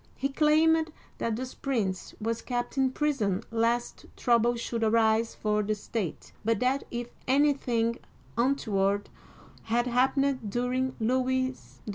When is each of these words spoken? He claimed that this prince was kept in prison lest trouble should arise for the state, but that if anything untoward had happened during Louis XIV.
He 0.15 0.29
claimed 0.29 0.91
that 1.19 1.35
this 1.35 1.53
prince 1.53 2.15
was 2.19 2.41
kept 2.41 2.75
in 2.75 2.89
prison 2.91 3.43
lest 3.51 4.07
trouble 4.17 4.55
should 4.55 4.83
arise 4.83 5.35
for 5.35 5.61
the 5.61 5.75
state, 5.75 6.33
but 6.43 6.59
that 6.59 6.85
if 6.89 7.11
anything 7.27 7.99
untoward 8.35 9.11
had 9.65 9.85
happened 9.85 10.49
during 10.49 10.95
Louis 10.99 11.51
XIV. 11.51 11.79